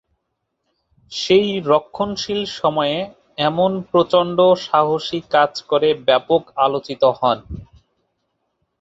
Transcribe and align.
সেই 1.11 1.47
রক্ষণশীল 1.65 2.41
সময়ে 2.55 2.97
এমন 3.39 3.71
প্রচন্ড 3.91 4.37
সাহসী 4.65 5.19
কাজ 5.33 5.51
করে 5.69 5.89
ব্যাপক 6.07 6.41
আলোচিত 6.57 7.03
হন। 7.19 7.37